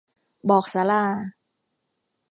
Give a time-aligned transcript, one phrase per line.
[0.49, 1.03] บอกศาลา